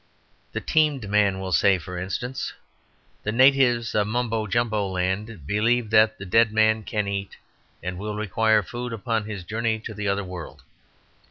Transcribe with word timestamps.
The 0.53 0.61
teamed 0.61 1.07
man 1.07 1.39
will 1.39 1.51
say, 1.51 1.77
for 1.77 1.95
instance, 1.95 2.53
"The 3.21 3.31
natives 3.31 3.93
of 3.93 4.07
Mumbojumbo 4.07 4.91
Land 4.91 5.45
believe 5.45 5.91
that 5.91 6.17
the 6.17 6.25
dead 6.25 6.51
man 6.51 6.81
can 6.81 7.07
eat 7.07 7.37
and 7.83 7.99
will 7.99 8.15
require 8.15 8.63
food 8.63 8.93
upon 8.93 9.25
his 9.25 9.43
journey 9.43 9.77
to 9.81 9.93
the 9.93 10.07
other 10.07 10.23
world. 10.23 10.63